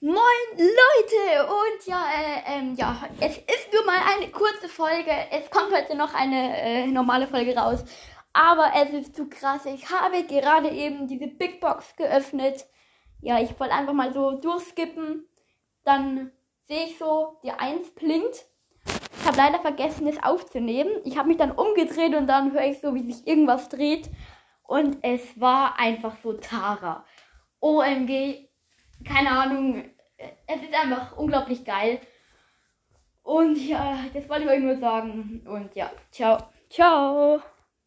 [0.00, 0.14] Moin
[0.58, 5.10] Leute und ja, äh, ähm, ja, es ist nur mal eine kurze Folge.
[5.30, 7.82] Es kommt heute noch eine äh, normale Folge raus,
[8.34, 9.64] aber es ist zu krass.
[9.64, 12.66] Ich habe gerade eben diese Big Box geöffnet.
[13.22, 15.26] Ja, ich wollte einfach mal so durchskippen.
[15.84, 16.30] Dann
[16.68, 18.44] sehe ich so, die 1 blinkt.
[18.84, 20.92] Ich habe leider vergessen, es aufzunehmen.
[21.04, 24.10] Ich habe mich dann umgedreht und dann höre ich so, wie sich irgendwas dreht.
[24.62, 27.06] Und es war einfach so Tara.
[27.60, 28.45] OMG,
[29.06, 29.84] keine Ahnung,
[30.46, 32.00] es ist einfach unglaublich geil.
[33.22, 35.42] Und ja, das wollte ich euch nur sagen.
[35.46, 36.38] Und ja, ciao.
[36.68, 37.40] Ciao.